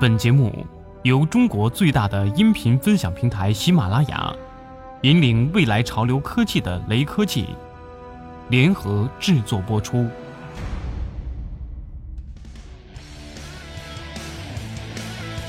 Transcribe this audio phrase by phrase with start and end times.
[0.00, 0.66] 本节目
[1.02, 4.34] 由中国最大的音频分享平台喜马拉雅，
[5.02, 7.44] 引领未来潮流科技的雷科技
[8.48, 10.08] 联合制作播出。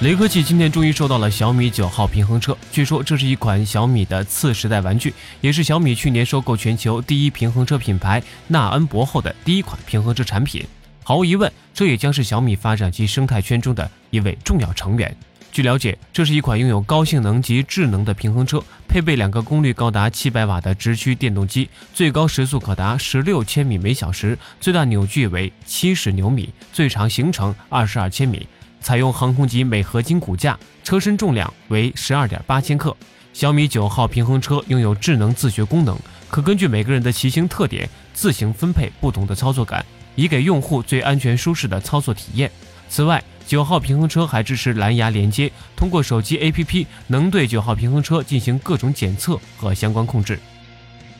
[0.00, 10.64] 雷科技今天终于收到了小米九号平衡车，据说这是一款小米的次时代玩具，也是小米去年收购全球第一平衡车品牌纳恩博后的第一款平衡车产品。
[11.08, 15.16] 毫无疑问，这也将是小米发展及生态圈中的一位重要成员。
[15.52, 28.44] 据了解，这是一款拥有高性能及智能的平衡车，配备两个功率高达七百瓦的直驱电动机，最高时速可达十六千米每小时，最大扭矩为七十牛米，最长行程二十二千米。
[28.80, 32.96] 采用航空级镁合金骨架，车身重量为十二点八千克。
[33.32, 35.96] 小米九号平衡车拥有智能自学功能，
[36.28, 39.86] 可根据每个人的骑行特点自行分配不同的操作感。
[40.16, 42.50] 以给用户最安全舒适的操作体验。
[42.88, 50.38] 此外，九号平衡车还支持蓝牙连接，通过手机 APP 能对九号平衡车进行各种检测和相关控制。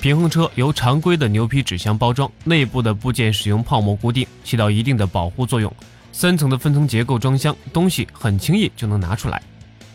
[0.01, 5.73] 平衡车由常规的牛皮纸箱包装，内部的部件使用泡沫固定，起到一定的保护作用。
[6.13, 9.43] 三层的分层结构装箱，东西很轻易就能拿出来。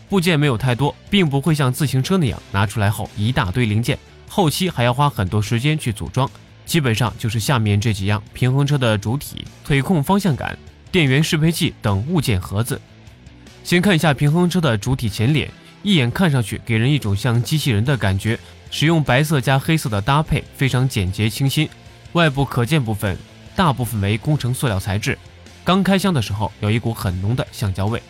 [0.08, 6.30] 部件没有太多，并不会像自行车那样拿出来后一大堆零件，后期还要花很多时间去组装。
[6.64, 10.56] 基本上就是下面这几样：平衡车的主体、腿控方向杆、
[10.90, 12.80] 电源适配器等物件盒子。
[13.64, 15.50] 先看一下平衡车的主体前脸，
[15.82, 18.38] 一眼看上去给人一种像机器人的感觉。
[18.70, 21.68] 使用白色加黑色的搭配，非常简洁清新。
[22.12, 23.18] 外部可见部分
[23.54, 25.18] 大部分为工程塑料材质，
[25.62, 28.02] 刚开箱的时候有一股很浓的橡胶味。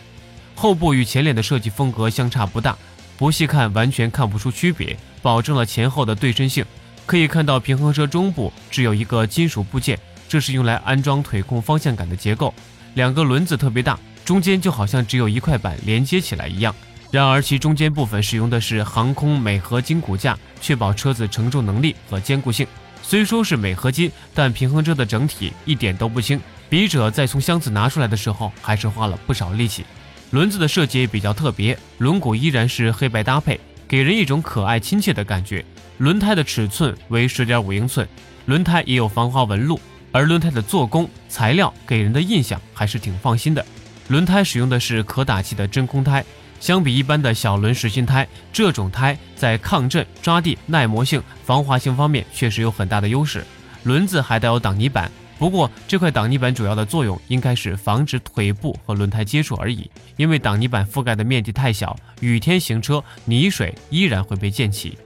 [0.55, 2.77] 后部与前脸的设计风格相差不大，
[3.17, 6.63] 不细看完全看不出区别，保证了前后的对称性。
[7.05, 12.53] 可以看到，平衡车中部只有一个金属部件，这是用来安装腿控方向杆的结构。
[12.95, 16.73] 两个轮子特别大，中间就好像只有一块板连接起来一样。
[17.11, 22.65] 然而，其中间部分使用的是航空镁合金骨架，确保车子承重能力和坚固性。
[23.03, 26.39] 虽说是镁合金，但平衡车的整体一点都不轻。
[26.69, 29.85] 笔者在从箱子拿出来的时候，还是花了不少力气。
[30.31, 35.63] 轮子的设计比较特别，轮毂依然是黑白搭配，给人一种可爱亲切的感觉。
[36.03, 38.05] 轮胎的尺寸为十点五英寸，
[38.47, 39.79] 轮胎也有防滑纹路，
[40.11, 43.65] 而轮胎的做工材料给人的印象还是挺放心的。
[44.09, 46.21] 轮胎使用的是可打气的真空胎，
[46.59, 53.45] 相比一般的小轮实心胎，这种胎在抗震、抓地、耐磨性、防滑性方面确实有很大的优势。
[53.83, 55.09] 轮子还带有挡泥板，
[55.39, 64.97] 不过这块挡泥板主要的作用应该是防止腿部和轮胎接触而已，因为挡泥板覆盖的面积太小，雨天行车泥水依然会被溅起。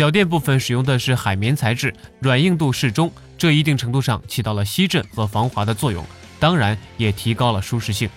[0.00, 6.02] 脚垫部分使用的是海绵材质，软硬度适中，这一定程度上起到了吸震和防滑的作用，
[6.38, 8.08] 当然也提高了舒适性。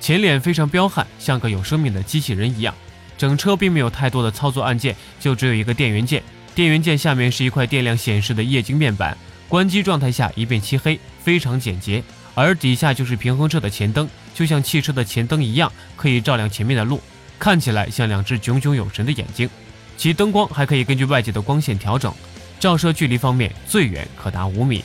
[0.00, 2.74] 前脸非常彪悍，像个有生命的机器人一样。
[3.16, 6.20] 整车并没有太多的操作按键，就只有一个电源键，
[6.52, 9.16] 电源键下面是一块电量显示的液晶面板，
[9.48, 12.02] 关机状态下一片漆黑，非常简洁。
[12.34, 17.00] 而底下就是平衡车的前灯，就像汽车的前灯一样，可以照亮前面的路，
[17.38, 19.48] 看起来像两只炯炯有神的眼睛。
[19.96, 22.12] 其灯光还可以根据外界的光线调整，
[22.60, 24.84] 照射距离方面最远可达五米。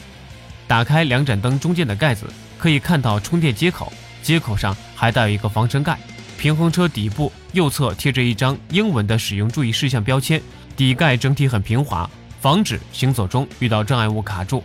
[0.68, 2.26] 打开两盏灯中间的盖子，
[2.58, 3.92] 可以看到充电接口，
[4.24, 5.98] 接口上还带有一个防尘盖。
[6.38, 10.42] 平衡车底部右侧贴着一张英文的使用注意事项标签，
[10.76, 14.64] 底盖整体很平滑，防止行走中遇到障碍物卡住。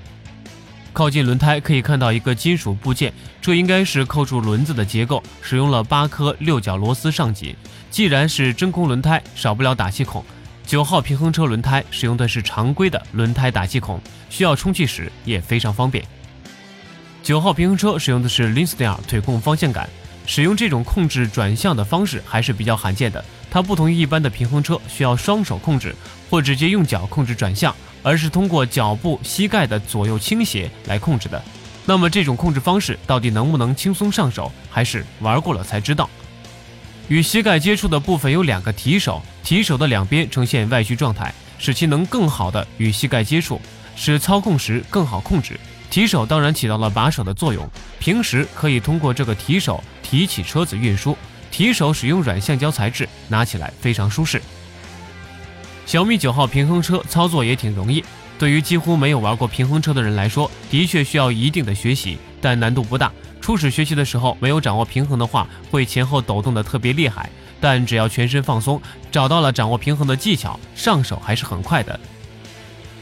[0.92, 7.54] 靠近轮胎可以看到一个金属部件，这应该是扣住轮子的结构，使用了八颗六角螺丝上紧。
[7.90, 10.24] 既然是真空轮胎，少不了打气孔。
[10.66, 16.04] 九号平衡车轮胎使用的是常规的轮胎打气孔，需要充气时也非常方便。
[17.22, 19.88] 九号平衡车使用的是 Linstar 腿控方向杆，
[20.26, 23.24] 使用这种控制转向的方式还是比较罕见的。
[23.48, 25.94] 它不同于一般的平衡车需要双手控制
[26.28, 27.72] 或直接用脚控制转向，
[28.02, 31.40] 而是通过脚部膝盖的左右倾斜来控制的。
[31.84, 36.10] 那么这种控制方式到底能不能轻松上手，还是玩过了才知道。
[37.08, 43.60] 与膝盖接触的部分有两个提手，提手的两边呈现外需状态，使其能更好的与膝盖接触，
[43.94, 45.58] 使操控时更好控制。
[45.88, 47.64] 提手当然起到了把手的作用，
[48.00, 51.16] 平时可以通过这个提手提起车子运输。
[51.48, 54.42] 提手使用软橡胶材质，拿起来非常舒适。
[55.86, 58.04] 小米九号平衡车操作也挺容易，
[58.36, 63.10] 对于几乎没有玩过平衡车的人来说，的确需要一定的学习，但难度不大。
[63.40, 67.28] 初始学习的时候没有掌握平衡的话，会前后抖动的特别厉害。
[67.60, 71.98] 但只要全身放松，找到了掌握平衡的技巧，上手还是很快的。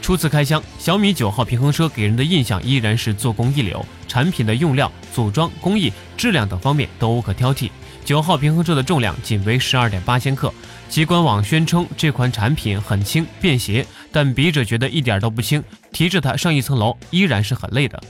[0.01, 7.69] 初次开箱，小米九号平衡车给人的印象依然是做工一流，产品的用料、组装工艺、质量等方面都无可挑剔。
[8.03, 10.51] 九号平衡车的重量仅为十二点八千克，
[10.89, 18.01] 其官网宣称这款产品很轻便携，但笔者觉得一点都不轻，提着它上一层楼依然是很累的。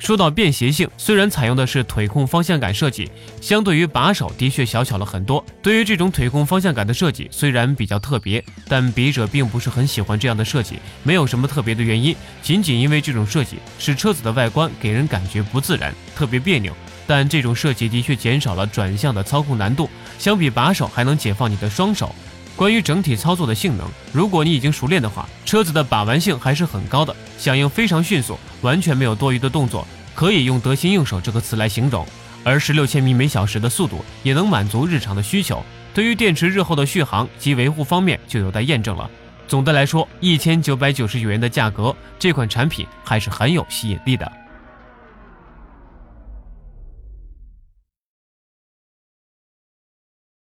[0.00, 3.08] 说到便携性，虽然采用的是腿控方向感设计，
[3.38, 5.44] 相对于把手的确小巧了很多。
[5.62, 16.74] 对于这种腿控方向感的设计，虽然比较特别，但笔者并不是很喜欢这样的设计，没有什么特别的原因，仅仅因为这种设计使车子的外观给人感觉不自然，特别别扭。
[17.06, 22.14] 但这种设计的确减少了转向的操控难度，相比把手还能解放你的双手。
[22.60, 32.06] 关于整体操作的性能，如果你已经熟练的话，车子的把玩性还是很高的，响应非常迅速，完全没有多余的动作，可以用得心应手这个词来形容。
[32.44, 35.64] 而十六千米每小时的速度也能满足日常的需求。
[35.94, 39.10] 对于电池日后的续航及维护方面就有待验证了。
[39.48, 44.30] 总的来说，一千九百九十九元的价格，这款产品还是很有吸引力的。